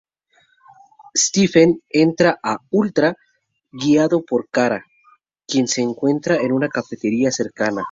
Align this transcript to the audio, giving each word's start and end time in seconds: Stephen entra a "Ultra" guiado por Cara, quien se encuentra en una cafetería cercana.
Stephen 1.23 1.79
entra 1.91 2.39
a 2.41 2.57
"Ultra" 2.71 3.15
guiado 3.71 4.25
por 4.25 4.49
Cara, 4.49 4.83
quien 5.47 5.67
se 5.67 5.81
encuentra 5.81 6.37
en 6.37 6.53
una 6.53 6.69
cafetería 6.69 7.29
cercana. 7.29 7.79